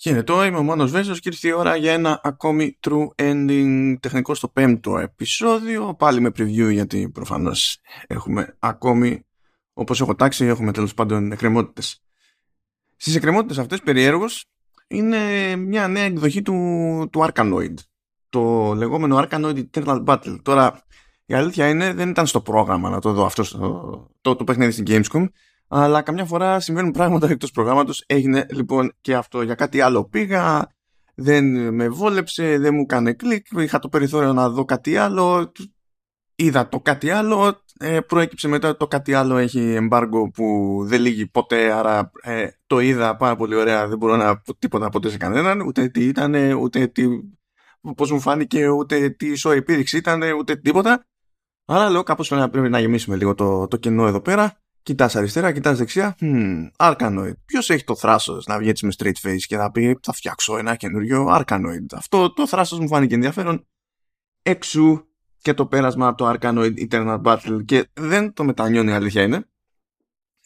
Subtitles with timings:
[0.00, 4.34] Χαιρετώ, είμαι ο Μόνος Βέζος και ήρθε η ώρα για ένα ακόμη true ending τεχνικό
[4.34, 5.94] στο πέμπτο επεισόδιο.
[5.94, 9.26] Πάλι με preview γιατί προφανώς έχουμε ακόμη,
[9.72, 12.02] όπως έχω τάξει, έχουμε τέλος πάντων εκκρεμότητες.
[12.96, 14.44] Στις εκκρεμότητες αυτές περιέργως
[14.86, 16.54] είναι μια νέα εκδοχή του,
[17.12, 17.74] του Arkanoid.
[18.28, 20.38] Το λεγόμενο Arkanoid Eternal Battle.
[20.42, 20.82] Τώρα
[21.24, 24.72] η αλήθεια είναι δεν ήταν στο πρόγραμμα να το δω αυτό το, το, το παιχνίδι
[24.72, 25.28] στην Gamescom
[25.68, 28.04] αλλά καμιά φορά συμβαίνουν πράγματα εκτός προγράμματος.
[28.06, 30.04] Έγινε λοιπόν και αυτό για κάτι άλλο.
[30.04, 30.68] Πήγα,
[31.14, 35.52] δεν με βόλεψε, δεν μου έκανε κλικ, είχα το περιθώριο να δω κάτι άλλο,
[36.34, 41.26] είδα το κάτι άλλο, ε, προέκυψε μετά το κάτι άλλο έχει εμπάργκο που δεν λύγει
[41.26, 45.16] ποτέ, άρα ε, το είδα πάρα πολύ ωραία, δεν μπορώ να πω τίποτα ποτέ σε
[45.16, 47.06] κανέναν, ούτε τι ήταν, ούτε τι,
[47.96, 51.06] πώς μου φάνηκε, ούτε τι σοϊ επίδειξη ήταν, ούτε τίποτα.
[51.64, 55.78] Άρα λέω κάπως πρέπει να γεμίσουμε λίγο το, το κενό εδώ πέρα Κοιτάς αριστερά, κοιτάς
[55.78, 56.16] δεξιά.
[56.20, 57.32] Hmm, Arkanoid.
[57.44, 60.58] Ποιος έχει το θράσος να βγει έτσι με straight face και να πει θα φτιάξω
[60.58, 61.86] ένα καινούριο Arkanoid.
[61.92, 63.66] Αυτό το θράσος μου φάνηκε ενδιαφέρον.
[64.42, 65.00] Εξού
[65.38, 69.48] και το πέρασμα από το Arkanoid Eternal Battle και δεν το μετανιώνει η αλήθεια είναι.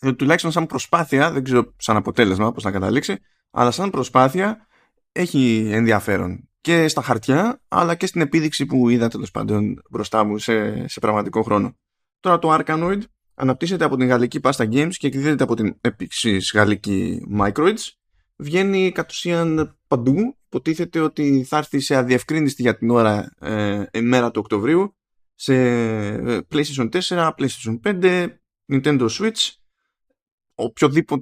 [0.00, 3.18] Ε, τουλάχιστον σαν προσπάθεια, δεν ξέρω σαν αποτέλεσμα πώς να καταλήξει,
[3.50, 4.66] αλλά σαν προσπάθεια
[5.12, 10.38] έχει ενδιαφέρον και στα χαρτιά αλλά και στην επίδειξη που είδα τέλος πάντων μπροστά μου
[10.38, 11.76] σε, σε πραγματικό χρόνο.
[12.20, 13.00] Τώρα το Arkanoid
[13.42, 17.88] αναπτύσσεται από την γαλλική Pasta Games και εκδίδεται από την επίσης γαλλική Microids.
[18.36, 20.36] Βγαίνει κατ' ουσίαν παντού.
[20.46, 24.96] Υποτίθεται ότι θα έρθει σε αδιευκρίνηστη για την ώρα ε, ημέρα του Οκτωβρίου
[25.34, 28.28] σε ε, PlayStation 4, PlayStation 5,
[28.72, 29.50] Nintendo Switch,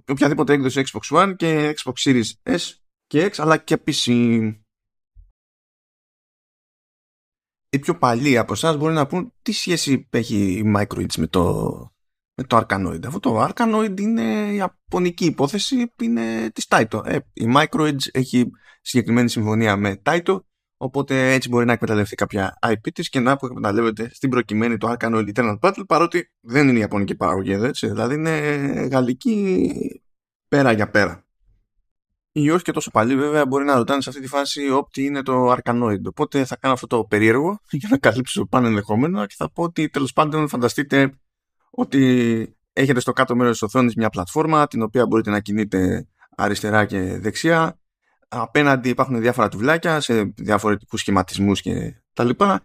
[0.06, 2.58] οποιαδήποτε έκδοση Xbox One και Xbox Series S
[3.06, 4.52] και X, αλλά και PC
[7.72, 11.92] οι πιο παλιοί από εσάς μπορεί να πούν τι σχέση έχει η Microids με το,
[12.40, 13.06] με το Arkanoid.
[13.06, 17.00] Αυτό το Arkanoid είναι η ιαπωνική υπόθεση είναι της Taito.
[17.04, 20.40] Ε, η Microids έχει συγκεκριμένη συμφωνία με Taito
[20.76, 25.28] οπότε έτσι μπορεί να εκμεταλλευτεί κάποια IP της και να εκμεταλλεύεται στην προκειμένη το Arkanoid
[25.34, 28.38] Eternal Battle παρότι δεν είναι η ιαπωνική παραγωγή έτσι, δηλαδή είναι
[28.90, 30.02] γαλλική
[30.48, 31.24] πέρα για πέρα.
[32.32, 35.22] Ή όχι και τόσο παλιοί βέβαια μπορεί να ρωτάνε σε αυτή τη φάση όπτι είναι
[35.22, 36.02] το Arkanoid.
[36.04, 39.88] Οπότε θα κάνω αυτό το περίεργο για να καλύψω πάνω ενδεχόμενο και θα πω ότι
[39.88, 41.20] τέλος πάντων φανταστείτε
[41.70, 46.84] ότι έχετε στο κάτω μέρος της οθόνης μια πλατφόρμα την οποία μπορείτε να κινείτε αριστερά
[46.84, 47.80] και δεξιά.
[48.28, 52.64] Απέναντι υπάρχουν διάφορα τουβλάκια σε διαφορετικούς σχηματισμούς και τα λοιπά.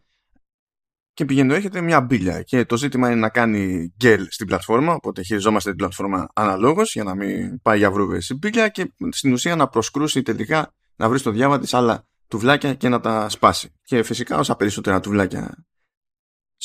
[1.14, 5.24] Και πηγαίνω έχετε μια μπίλια και το ζήτημα είναι να κάνει γκέλ στην πλατφόρμα οπότε
[5.24, 9.56] χειριζόμαστε την πλατφόρμα αναλόγως για να μην πάει για βρούβες η μπίλια και στην ουσία
[9.56, 13.74] να προσκρούσει τελικά να βρει στο διάβα της άλλα τουβλάκια και να τα σπάσει.
[13.84, 15.66] Και φυσικά όσα περισσότερα τουβλάκια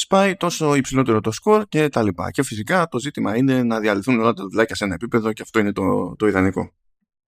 [0.01, 2.31] σπάει τόσο υψηλότερο το σκορ και τα λοιπά.
[2.31, 5.59] Και φυσικά το ζήτημα είναι να διαλυθούν όλα τα δουλάκια σε ένα επίπεδο και αυτό
[5.59, 6.73] είναι το, το ιδανικό.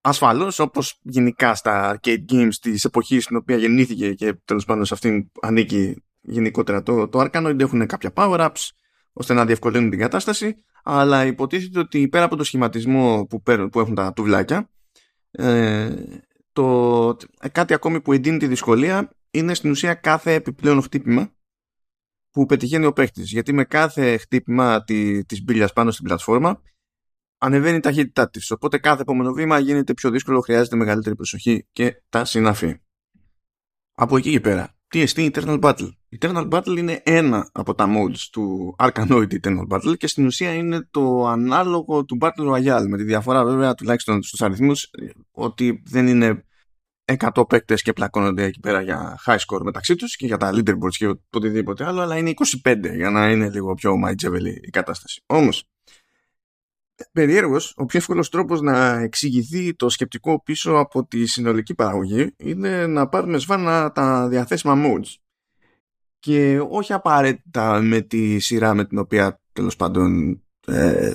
[0.01, 4.93] Ασφαλώς, όπως γενικά στα arcade games της εποχής στην οποία γεννήθηκε και τέλος πάντων σε
[4.93, 8.69] αυτήν ανήκει γενικότερα το, το Arkanoid, έχουν κάποια power-ups
[9.13, 10.55] ώστε να διευκολύνουν την κατάσταση.
[10.83, 13.41] Αλλά υποτίθεται ότι πέρα από το σχηματισμό που,
[13.71, 14.69] που έχουν τα τουβλάκια,
[15.31, 15.93] ε,
[16.53, 17.17] το,
[17.51, 21.31] κάτι ακόμη που εντείνει τη δυσκολία είναι στην ουσία κάθε επιπλέον χτύπημα
[22.33, 23.21] που πετυχαίνει ο παίχτη.
[23.21, 26.61] Γιατί με κάθε χτύπημα τη της μπύλιας πάνω στην πλατφόρμα
[27.37, 28.51] ανεβαίνει η ταχύτητά της.
[28.51, 32.77] Οπότε κάθε επόμενο βήμα γίνεται πιο δύσκολο, χρειάζεται μεγαλύτερη προσοχή και τα συναφή.
[33.93, 35.89] Από εκεί και πέρα, τι εστί Eternal Battle;
[36.19, 40.87] Eternal Battle είναι ένα από τα modes του Arkanoid Eternal Battle και στην ουσία είναι
[40.91, 44.89] το ανάλογο του Battle Royale με τη διαφορά βέβαια τουλάχιστον στους αριθμούς
[45.31, 46.45] ότι δεν είναι
[47.19, 50.95] 100 παίκτες και πλακώνονται εκεί πέρα για high score μεταξύ τους και για τα leaderboards
[50.97, 52.33] και οτιδήποτε άλλο αλλά είναι
[52.65, 55.23] 25 για να είναι λίγο πιο μαϊτζεβελή η κατάσταση.
[55.25, 55.63] Όμως
[57.11, 62.87] περιέργως ο πιο εύκολος τρόπος να εξηγηθεί το σκεπτικό πίσω από τη συνολική παραγωγή είναι
[62.87, 65.15] να πάρουμε σβάνα τα διαθέσιμα modes
[66.19, 71.13] και όχι απαραίτητα με τη σειρά με την οποία τέλος πάντων ε,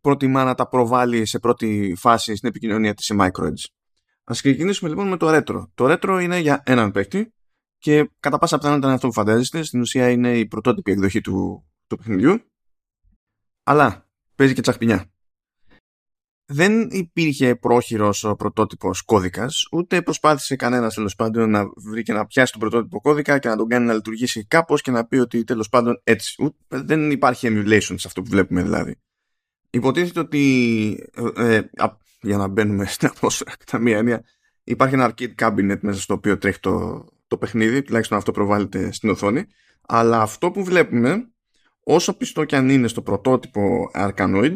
[0.00, 3.64] προτιμά να τα προβάλλει σε πρώτη φάση στην επικοινωνία της σε microedge.
[4.28, 5.68] Α ξεκινήσουμε λοιπόν με το retro.
[5.74, 7.32] Το retro είναι για έναν παίκτη
[7.78, 9.62] και κατά πάσα πιθανότητα είναι αυτό που φαντάζεστε.
[9.62, 12.40] Στην ουσία είναι η πρωτότυπη εκδοχή του, του παιχνιδιού.
[13.62, 15.10] Αλλά παίζει και τσαχπινιά.
[16.50, 22.26] Δεν υπήρχε πρόχειρος ο πρωτότυπος κώδικας, ούτε προσπάθησε κανένας τέλος πάντων να βρει και να
[22.26, 25.44] πιάσει τον πρωτότυπο κώδικα και να τον κάνει να λειτουργήσει κάπως και να πει ότι
[25.44, 26.42] τέλος πάντων έτσι.
[26.42, 29.00] Ούτε, δεν υπάρχει emulation σε αυτό που βλέπουμε δηλαδή.
[29.70, 31.70] Υποτίθεται ότι ε, ε
[32.20, 34.24] για να μπαίνουμε στην ατμόσφαιρα κατά μία έννοια
[34.64, 39.10] υπάρχει ένα arcade cabinet μέσα στο οποίο τρέχει το, το παιχνίδι τουλάχιστον αυτό προβάλλεται στην
[39.10, 39.44] οθόνη
[39.86, 41.28] αλλά αυτό που βλέπουμε
[41.82, 44.54] όσο πιστό και αν είναι στο πρωτότυπο Arkanoid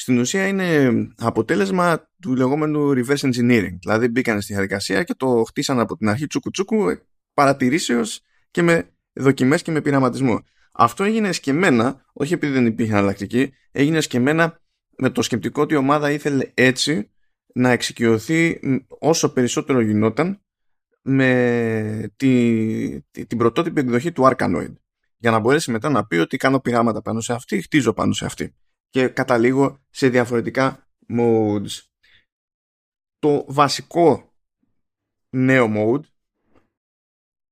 [0.00, 3.76] στην ουσία είναι αποτέλεσμα του λεγόμενου reverse engineering.
[3.80, 6.98] Δηλαδή μπήκαν στη διαδικασία και το χτίσαν από την αρχή τσούκου τσούκου
[7.34, 8.20] παρατηρήσεως
[8.50, 10.40] και με δοκιμές και με πειραματισμό.
[10.72, 14.59] Αυτό έγινε σκεμμένα, όχι επειδή δεν υπήρχε εναλλακτική, έγινε σκεμμένα
[15.00, 17.10] με το σκεπτικό ότι η ομάδα ήθελε έτσι
[17.54, 20.42] να εξοικειωθεί όσο περισσότερο γινόταν
[21.02, 24.74] με τη, την πρωτότυπη εκδοχή του Arkanoid
[25.16, 28.24] για να μπορέσει μετά να πει ότι κάνω πειράματα πάνω σε αυτή, χτίζω πάνω σε
[28.24, 28.54] αυτή
[28.88, 31.80] και καταλήγω σε διαφορετικά modes.
[33.18, 34.34] Το βασικό
[35.30, 36.04] νέο mode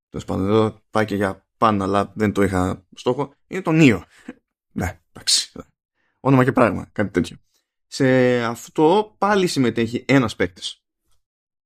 [0.09, 4.03] το πάντων εδώ πάει και για πάνω αλλά δεν το είχα στόχο είναι το Neo.
[4.79, 5.53] ναι, εντάξει.
[6.29, 7.37] Όνομα και πράγμα, κάτι τέτοιο.
[7.87, 10.83] Σε αυτό πάλι συμμετέχει ένας παίκτης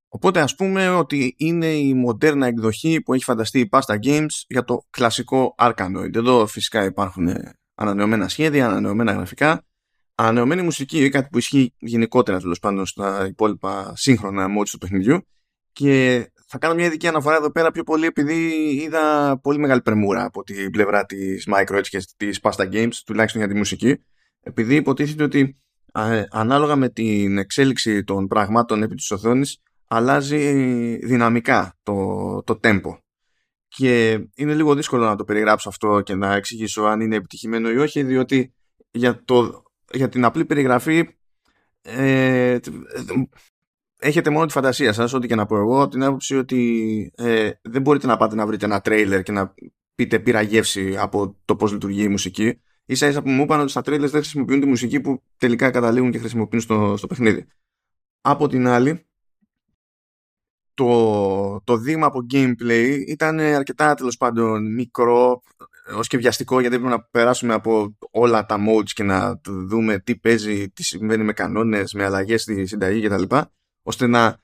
[0.09, 4.64] Οπότε ας πούμε ότι είναι η μοντέρνα εκδοχή που έχει φανταστεί η Pasta Games για
[4.64, 6.14] το κλασικό Arkanoid.
[6.14, 7.29] Εδώ φυσικά υπάρχουν
[7.75, 9.67] ανανεωμένα σχέδια, ανανεωμένα γραφικά,
[10.14, 15.26] ανανεωμένη μουσική, κάτι που ισχύει γενικότερα τέλος πάντων στα υπόλοιπα σύγχρονα modes του παιχνιδιού
[15.73, 18.50] και θα κάνω μια ειδική αναφορά εδώ πέρα πιο πολύ επειδή
[18.82, 23.50] είδα πολύ μεγάλη πρεμούρα από την πλευρά της Microids και της Pasta Games, τουλάχιστον για
[23.50, 24.05] τη μουσική,
[24.43, 25.56] επειδή υποτίθεται ότι
[26.31, 32.99] ανάλογα με την εξέλιξη των πραγμάτων επί της οθόνης αλλάζει δυναμικά το, το tempo.
[33.69, 37.77] Και είναι λίγο δύσκολο να το περιγράψω αυτό και να εξηγήσω αν είναι επιτυχημένο ή
[37.77, 38.55] όχι, διότι
[38.91, 39.62] για, το,
[39.93, 41.09] για την απλή περιγραφή
[41.83, 42.59] ε,
[43.99, 47.83] έχετε μόνο τη φαντασία σας, ό,τι και να πω εγώ, την άποψη ότι ε, δεν
[47.83, 49.55] μπορείτε να πάτε να βρείτε ένα τρέιλερ και να
[49.94, 52.61] πείτε πήρα γεύση από το πώς λειτουργεί η μουσική.
[52.84, 56.11] Ίσα ίσα που μου είπαν ότι στα τρέιλερ δεν χρησιμοποιούν τη μουσική που τελικά καταλήγουν
[56.11, 57.46] και χρησιμοποιούν στο, στο παιχνίδι.
[58.20, 59.06] Από την άλλη,
[60.75, 65.43] το, το δείγμα από gameplay ήταν αρκετά τέλος πάντων μικρό
[65.96, 70.17] ως και βιαστικό γιατί πρέπει να περάσουμε από όλα τα modes και να δούμε τι
[70.17, 73.37] παίζει, τι συμβαίνει με κανόνες, με αλλαγές στη συνταγή κτλ.
[73.82, 74.40] ώστε να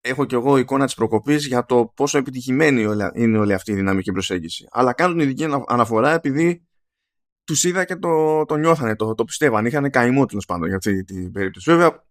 [0.00, 4.12] έχω κι εγώ εικόνα της προκοπής για το πόσο επιτυχημένη είναι όλη αυτή η δυναμική
[4.12, 4.66] προσέγγιση.
[4.70, 6.67] Αλλά κάνουν ειδική αναφορά επειδή
[7.48, 9.66] τους είδα και το, το νιώθανε, το, το πιστεύαν.
[9.66, 11.70] Είχαν καημό τέλος πάντων για αυτή την περίπτωση.
[11.70, 12.04] Βέβαια,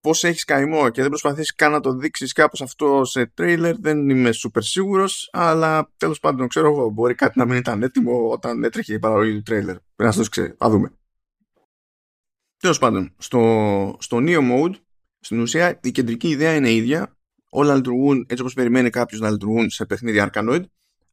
[0.00, 4.08] πώς έχεις καημό και δεν προσπαθήσει καν να το δείξεις κάπως αυτό σε τρέιλερ, δεν
[4.08, 8.64] είμαι super σίγουρος, αλλά τέλος πάντων ξέρω εγώ, μπορεί κάτι να μην ήταν έτοιμο όταν
[8.64, 9.76] έτρεχε η παραγωγή του τρέιλερ.
[9.96, 10.54] Πρέπει να το ξέρει.
[10.64, 10.92] Α δούμε.
[12.56, 14.74] Τέλος πάντων, στο, στο Neo Mode,
[15.20, 17.16] στην ουσία η κεντρική ιδέα είναι ίδια.
[17.50, 20.62] Όλα λειτουργούν έτσι όπως περιμένει κάποιος να λειτουργούν σε παιχνίδι Arkanoid,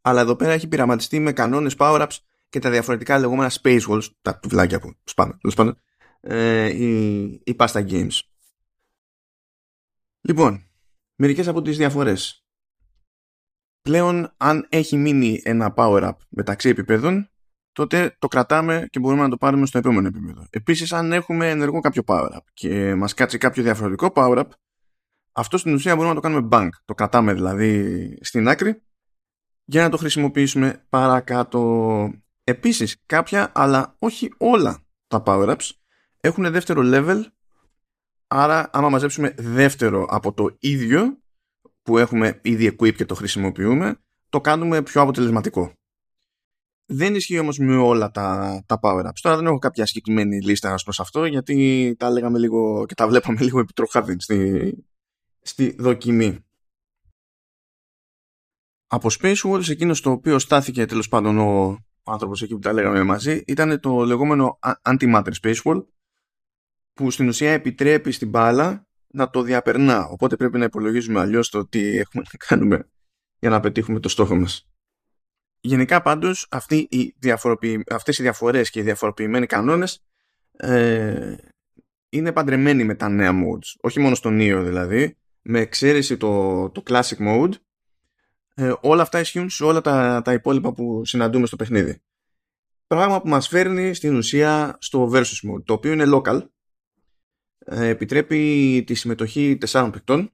[0.01, 2.18] αλλά εδώ πέρα έχει πειραματιστεί με κανόνες power-ups
[2.53, 5.79] και τα διαφορετικά λεγόμενα space walls, τα τουβλάκια που σπάμε, τέλος πάντων,
[6.19, 8.19] ε, η, η Pasta Games.
[10.21, 10.69] Λοιπόν,
[11.15, 12.45] μερικές από τις διαφορές.
[13.81, 17.29] Πλέον, αν έχει μείνει ένα power-up μεταξύ επιπέδων,
[17.71, 20.47] τότε το κρατάμε και μπορούμε να το πάρουμε στο επόμενο επίπεδο.
[20.50, 24.47] Επίσης, αν έχουμε ενεργό κάποιο power-up και μας κάτσει κάποιο διαφορετικό power-up,
[25.31, 26.69] αυτό στην ουσία μπορούμε να το κάνουμε bank.
[26.85, 28.81] Το κρατάμε δηλαδή στην άκρη
[29.65, 32.22] για να το χρησιμοποιήσουμε παρακάτω.
[32.43, 35.69] Επίσης, κάποια, αλλά όχι όλα τα power-ups
[36.19, 37.23] έχουν δεύτερο level
[38.35, 41.21] Άρα, άμα μαζέψουμε δεύτερο από το ίδιο
[41.81, 43.99] που έχουμε ήδη equip και το χρησιμοποιούμε,
[44.29, 45.73] το κάνουμε πιο αποτελεσματικό.
[46.85, 49.19] Δεν ισχύει όμως με όλα τα, τα power-ups.
[49.21, 53.07] Τώρα δεν έχω κάποια συγκεκριμένη λίστα ως προς αυτό, γιατί τα λέγαμε λίγο και τα
[53.07, 54.73] βλέπαμε λίγο επιτροχάδιν στη,
[55.41, 56.45] στη δοκιμή.
[58.88, 63.03] Από Space Wars, εκείνος το οποίο στάθηκε τέλος πάντων ο άνθρωπος εκεί που τα λέγαμε
[63.03, 65.86] μαζί, ήταν το λεγόμενο Antimatter Space Wall,
[66.93, 70.05] που στην ουσία επιτρέπει στην μπάλα να το διαπερνά.
[70.07, 72.89] Οπότε πρέπει να υπολογίζουμε αλλιώς το τι έχουμε να κάνουμε
[73.39, 74.67] για να πετύχουμε το στόχο μας.
[75.60, 77.83] Γενικά πάντως αυτοί οι διαφοροποιη...
[77.89, 80.03] αυτές οι διαφορές και οι διαφοροποιημένοι κανόνες
[80.51, 81.36] ε,
[82.10, 83.75] είναι παντρεμένοι με τα νέα modes.
[83.81, 87.51] Όχι μόνο στο Neo δηλαδή, με εξαίρεση το, το Classic Mode,
[88.53, 92.01] ε, όλα αυτά ισχύουν σε όλα τα, τα υπόλοιπα που συναντούμε στο παιχνίδι.
[92.88, 96.48] Πράγμα που μας φέρνει στην ουσία στο Versus Mode, το οποίο είναι local,
[97.65, 100.31] ε, επιτρέπει τη συμμετοχή τεσσάρων παικτών.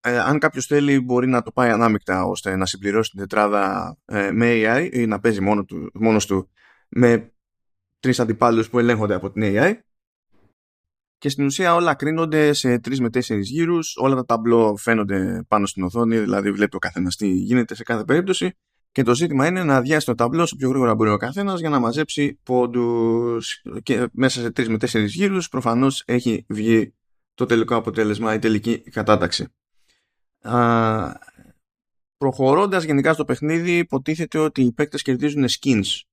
[0.00, 4.30] Ε, αν κάποιος θέλει μπορεί να το πάει ανάμεικτα ώστε να συμπληρώσει την τετράδα ε,
[4.30, 6.50] με AI ή να παίζει μόνο του, μόνος του
[6.88, 7.32] με
[8.00, 9.74] τρεις αντιπάλους που ελέγχονται από την AI
[11.22, 15.66] και στην ουσία όλα κρίνονται σε τρεις με τέσσερις γύρους όλα τα ταμπλό φαίνονται πάνω
[15.66, 18.52] στην οθόνη δηλαδή βλέπει ο καθένας τι γίνεται σε κάθε περίπτωση
[18.92, 21.68] και το ζήτημα είναι να αδειάσει το ταμπλό όσο πιο γρήγορα μπορεί ο καθένας για
[21.68, 23.62] να μαζέψει πόντους.
[23.82, 26.94] Και μέσα σε τρεις με τέσσερις γύρους προφανώς έχει βγει
[27.34, 29.46] το τελικό αποτέλεσμα, η τελική κατάταξη.
[32.16, 36.11] Προχωρώντας γενικά στο παιχνίδι, υποτίθεται ότι οι παίκτες κερδίζουν skins ε,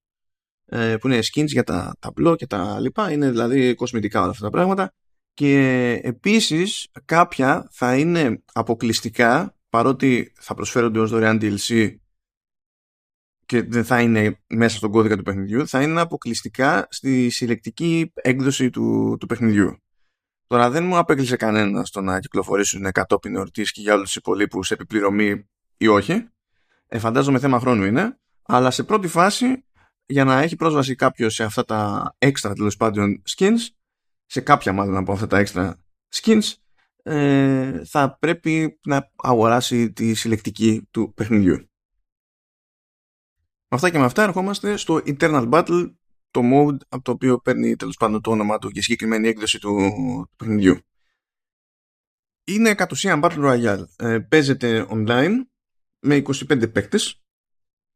[0.69, 3.11] που είναι skins για τα ταμπλό και τα λοιπά.
[3.11, 4.93] Είναι δηλαδή κοσμητικά όλα αυτά τα πράγματα.
[5.33, 11.95] Και επίσης κάποια θα είναι αποκλειστικά παρότι θα προσφέρονται ως δωρεάν DLC
[13.45, 18.69] και δεν θα είναι μέσα στον κώδικα του παιχνιδιού, θα είναι αποκλειστικά στη συλλεκτική έκδοση
[18.69, 19.77] του, του παιχνιδιού.
[20.47, 24.71] Τώρα δεν μου απέκλεισε κανένα στο να κυκλοφορήσουν κατόπιν εορτής και για όλους τους υπολείπους
[24.71, 26.29] επιπληρωμή ή όχι.
[26.87, 28.19] Ε, φαντάζομαι θέμα χρόνου είναι.
[28.43, 29.65] Αλλά σε πρώτη φάση,
[30.09, 33.57] για να έχει πρόσβαση κάποιος σε αυτά τα έξτρα τέλος πάντων skins,
[34.25, 35.77] σε κάποια μάλλον από αυτά τα έξτρα
[36.15, 36.53] skins,
[37.03, 41.55] ε, θα πρέπει να αγοράσει τη συλλεκτική του παιχνιδιού.
[43.71, 45.93] Με αυτά και με αυτά ερχόμαστε στο Eternal Battle
[46.31, 49.75] το mode από το οποίο παίρνει τέλος πάντων το όνομά του και συγκεκριμένη έκδοση του,
[50.29, 50.77] του παιχνιδιού.
[52.43, 53.83] Είναι κατ' ουσίαν Battle Royale.
[53.95, 55.35] Ε, παίζεται online
[55.99, 57.21] με 25 παίκτες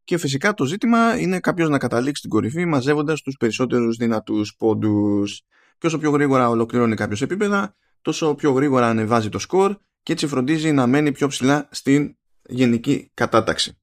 [0.03, 5.41] και φυσικά το ζήτημα είναι κάποιος να καταλήξει την κορυφή μαζεύοντας τους περισσότερους δυνατούς πόντους.
[5.77, 10.27] Και όσο πιο γρήγορα ολοκληρώνει κάποιος επίπεδα, τόσο πιο γρήγορα ανεβάζει το σκορ και έτσι
[10.27, 12.17] φροντίζει να μένει πιο ψηλά στην
[12.50, 13.77] γενική κατάταξη.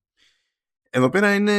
[0.90, 1.52] Εδώ πέρα είναι,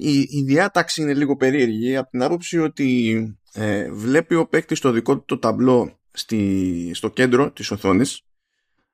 [0.00, 3.20] η, η διάταξη είναι λίγο περίεργη από την άποψη ότι
[3.52, 8.22] ε, βλέπει ο παίκτης το δικό του το ταμπλό στη, στο κέντρο της οθόνης.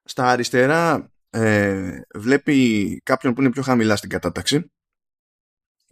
[0.05, 4.71] Στα αριστερά ε, βλέπει κάποιον που είναι πιο χαμηλά στην κατάταξη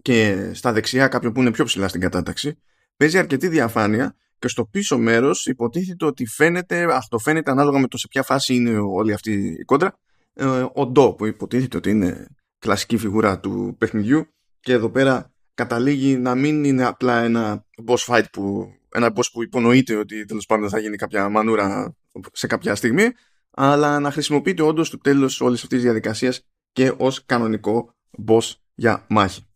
[0.04, 2.58] και στα δεξιά κάποιον που είναι πιο ψηλά στην κατάταξη.
[2.96, 7.98] Παίζει αρκετή διαφάνεια και στο πίσω μέρος υποτίθεται ότι φαίνεται, αυτό φαίνεται ανάλογα με το
[7.98, 9.98] σε ποια φάση είναι όλη αυτή η κόντρα,
[10.34, 12.26] ε, ο Ντό που υποτίθεται ότι είναι
[12.58, 14.26] κλασική φιγούρα του παιχνιδιού
[14.60, 19.42] και εδώ πέρα καταλήγει να μην είναι απλά ένα boss fight που, ένα boss που
[19.42, 21.96] υπονοείται ότι τέλος πάντων θα γίνει κάποια μανούρα
[22.32, 23.08] σε κάποια στιγμή
[23.50, 27.94] αλλά να χρησιμοποιείται όντως το τέλος όλης αυτής της διαδικασίας και ως κανονικό
[28.26, 29.46] boss για μάχη.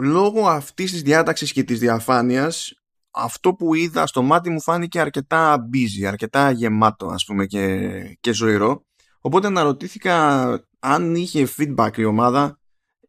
[0.00, 2.72] Λόγω αυτής της διάταξης και της διαφάνειας
[3.10, 8.32] αυτό που είδα στο μάτι μου φάνηκε αρκετά busy, αρκετά γεμάτο ας πούμε και, και
[8.32, 8.84] ζωηρό
[9.26, 10.48] Οπότε αναρωτήθηκα
[10.78, 12.58] αν είχε feedback η ομάδα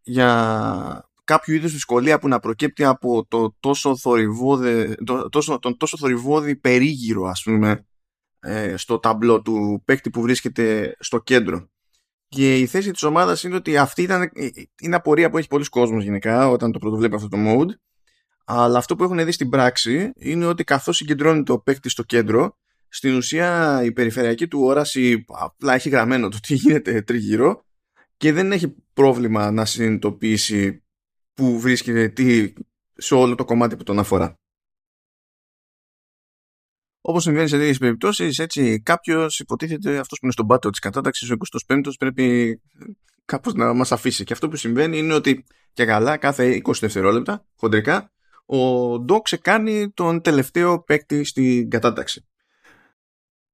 [0.01, 5.97] για κάποιο είδους δυσκολία που να προκέπτει από το τόσο θορυβόδη, το, τόσο, τον τόσο
[5.97, 7.85] θορυβόδη περίγυρο ας πούμε
[8.39, 11.69] ε, στο ταμπλό του παίκτη που βρίσκεται στο κέντρο.
[12.27, 14.29] Και η θέση της ομάδας είναι ότι αυτή ήταν, ε,
[14.81, 17.69] είναι απορία που έχει πολλοί κόσμος γενικά όταν το πρωτοβλέπει αυτό το mode
[18.45, 22.57] αλλά αυτό που έχουν δει στην πράξη είναι ότι καθώς συγκεντρώνει το παίκτη στο κέντρο
[22.87, 27.65] στην ουσία η περιφερειακή του όραση απλά έχει γραμμένο το τι γίνεται τριγύρω
[28.17, 30.83] και δεν έχει πρόβλημα να συνειδητοποιήσει
[31.33, 32.53] που βρίσκεται τι
[32.95, 34.39] σε όλο το κομμάτι που τον αφορά.
[37.07, 41.31] Όπως συμβαίνει σε τέτοιες περιπτώσεις, έτσι κάποιος υποτίθεται αυτός που είναι στον πάτο της κατάταξης,
[41.31, 41.35] ο
[41.67, 42.61] 25ο πρέπει
[43.25, 44.23] κάπως να μας αφήσει.
[44.23, 48.11] Και αυτό που συμβαίνει είναι ότι και καλά κάθε 20 δευτερόλεπτα, χοντρικά,
[48.45, 48.59] ο
[48.99, 52.25] Ντό ξεκάνει τον τελευταίο παίκτη στην κατάταξη.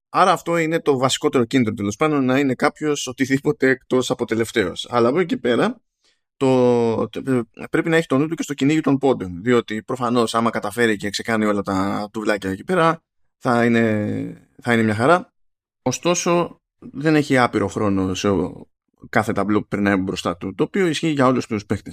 [0.09, 4.87] Άρα αυτό είναι το βασικότερο κίνητρο τέλος πάντων να είναι κάποιος οτιδήποτε εκτός από τελευταίος.
[4.89, 5.81] Αλλά από εκεί και πέρα
[6.37, 7.09] το,
[7.69, 9.41] πρέπει να έχει τον νου του και στο κυνήγι των πόντων.
[9.43, 13.03] Διότι προφανώς άμα καταφέρει και ξεκάνει όλα τα τουβλάκια εκεί πέρα
[13.41, 15.33] θα είναι, θα είναι μια χαρά.
[15.81, 18.29] Ωστόσο δεν έχει άπειρο χρόνο σε
[19.09, 21.91] κάθε ταμπλό που περνάει μπροστά του, το οποίο ισχύει για όλους τους παίχτε.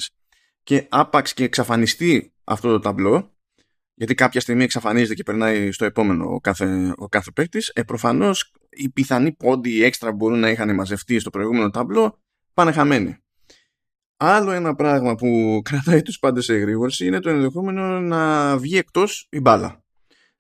[0.63, 3.33] Και άπαξ και εξαφανιστεί αυτό το ταμπλό,
[3.95, 8.53] γιατί κάποια στιγμή εξαφανίζεται και περνάει στο επόμενο ο κάθε, ο κάθε παίκτης, ε, προφανώς
[8.71, 12.19] οι πιθανοί πόντοι έξτρα που μπορούν να είχαν μαζευτεί στο προηγούμενο ταμπλό
[12.55, 13.17] πάνε χαμένοι.
[14.17, 15.29] Άλλο ένα πράγμα που
[15.69, 19.83] κρατάει τους πάντες σε εγρήγορση είναι το ενδεχόμενο να βγει εκτός η μπάλα.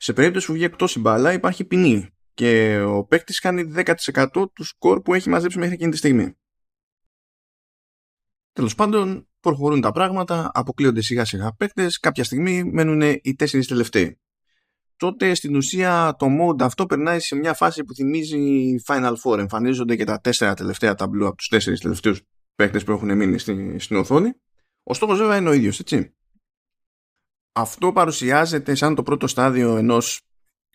[0.01, 4.65] Σε περίπτωση που βγει εκτός η μπάλα υπάρχει ποινή και ο παίκτης κάνει 10% του
[4.65, 6.37] σκορ που έχει μαζέψει μέχρι εκείνη τη στιγμή.
[8.53, 14.21] Τέλος πάντων, προχωρούν τα πράγματα, αποκλείονται σιγά σιγά παίκτες, κάποια στιγμή μένουν οι τέσσερις τελευταίοι.
[14.97, 19.39] Τότε στην ουσία το mode αυτό περνάει σε μια φάση που θυμίζει Final Four.
[19.39, 22.23] Εμφανίζονται και τα τέσσερα τελευταία ταμπλού από τους τέσσερις τελευταίους
[22.55, 24.33] παίκτες που έχουν μείνει στην, στην οθόνη.
[24.83, 26.15] Ο στόχος βέβαια είναι ο ίδιος, έτσι.
[27.53, 30.21] Αυτό παρουσιάζεται σαν το πρώτο στάδιο ενός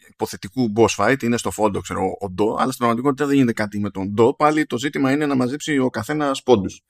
[0.09, 3.79] υποθετικού boss fight, είναι στο φόντο, ξέρω, ο Ντό, αλλά στην πραγματικότητα δεν γίνεται κάτι
[3.79, 4.33] με τον Ντό.
[4.35, 6.81] Πάλι το ζήτημα είναι να μαζέψει ο καθένας πόντους.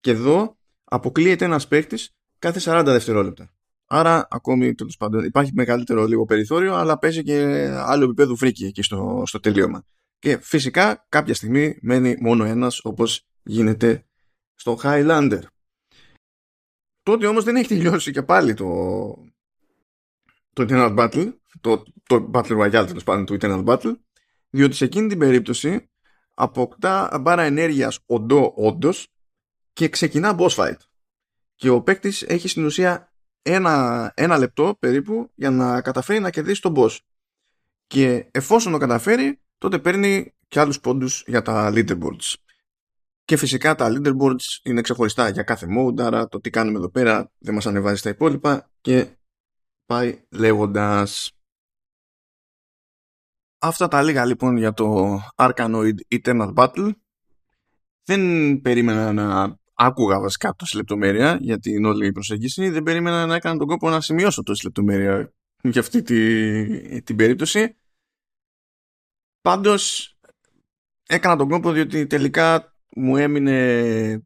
[0.00, 3.52] Και εδώ αποκλείεται ένας παίκτης κάθε 40 δευτερόλεπτα.
[3.86, 8.82] Άρα, ακόμη τέλος πάντων, υπάρχει μεγαλύτερο λίγο περιθώριο, αλλά παίζει και άλλο επίπεδο φρίκι εκεί
[8.82, 9.84] στο, στο τελείωμα.
[10.18, 14.06] Και φυσικά κάποια στιγμή μένει μόνο ένας, όπως γίνεται
[14.54, 15.40] στο Highlander.
[17.02, 18.66] Τότε όμως δεν έχει τελειώσει και πάλι το,
[20.52, 23.92] το Eternal Battle, το, το Battle Royale τέλος πάντων του Eternal Battle,
[24.50, 25.90] διότι σε εκείνη την περίπτωση
[26.34, 29.08] αποκτά μπάρα ενέργειας οντό όντως
[29.72, 30.76] και ξεκινά boss fight.
[31.54, 36.60] και ο παίκτης έχει στην ουσία ένα, ένα λεπτό περίπου για να καταφέρει να κερδίσει
[36.60, 36.96] τον boss.
[37.86, 42.34] Και εφόσον το καταφέρει, τότε παίρνει και άλλους πόντους για τα leaderboards.
[43.24, 47.32] Και φυσικά τα leaderboards είναι ξεχωριστά για κάθε mode, άρα το τι κάνουμε εδώ πέρα
[47.38, 49.16] δεν μας ανεβάζει στα υπόλοιπα και
[49.92, 51.32] πάει λέγοντας.
[53.58, 56.90] Αυτά τα λίγα λοιπόν για το Arkanoid Eternal Battle.
[58.04, 58.20] Δεν
[58.60, 62.68] περίμενα να άκουγα βασικά τόση λεπτομέρεια για την όλη προσέγγιση.
[62.68, 65.32] Δεν περίμενα να έκανα τον κόπο να σημειώσω τόση λεπτομέρεια
[65.62, 67.76] για αυτή τη, την περίπτωση.
[69.40, 70.14] Πάντως
[71.06, 73.56] έκανα τον κόπο διότι τελικά μου έμεινε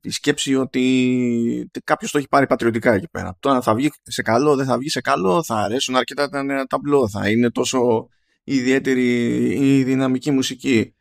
[0.02, 3.36] η σκέψη ότι κάποιος το έχει πάρει πατριωτικά εκεί πέρα.
[3.40, 6.64] Τώρα θα βγει σε καλό, δεν θα βγει σε καλό, θα αρέσουν αρκετά τα νέα
[6.64, 8.08] ταμπλό, θα είναι τόσο
[8.44, 9.34] ιδιαίτερη
[9.76, 10.94] η δυναμική μουσική.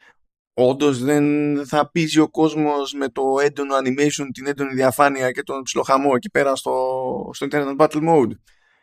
[0.53, 1.25] Όντως δεν
[1.65, 6.29] θα πείσει ο κόσμος με το έντονο animation, την έντονη διαφάνεια και τον ψιλοχαμό εκεί
[6.29, 8.31] πέρα στο, στο Internet Battle Mode.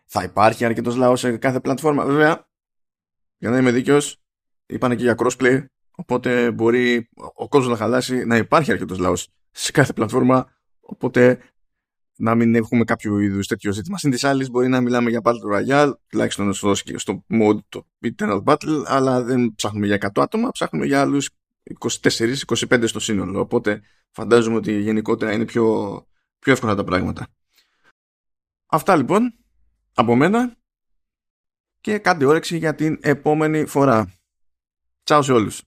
[0.07, 2.05] Θα υπάρχει αρκετός λαός σε κάθε πλατφόρμα.
[2.05, 2.49] Βέβαια,
[3.39, 4.23] για να είμαι δίκαιος,
[4.67, 9.73] είπανε και για crossplay, οπότε μπορεί ο κόσμος να χαλάσει να υπάρχει αρκετός λαός σε
[9.73, 11.39] κάθε πλατφόρμα, οπότε
[12.17, 13.99] να μην έχουμε κάποιο είδους τέτοιο ζήτημα.
[13.99, 18.43] Συν της άλλης, μπορεί να μιλάμε για Battle Royale, τουλάχιστον στο, στο mode το Eternal
[18.45, 21.31] Battle, αλλά δεν ψάχνουμε για 100 άτομα, ψάχνουμε για άλλους
[21.81, 23.41] 24-25 στο σύνολο.
[23.41, 25.67] Οπότε φαντάζομαι ότι γενικότερα είναι πιο,
[26.39, 27.27] πιο εύκολα τα πράγματα.
[28.67, 29.35] Αυτά λοιπόν
[29.95, 30.57] από μένα
[31.81, 34.13] και κάντε όρεξη για την επόμενη φορά.
[35.03, 35.63] Τσάου σε όλους.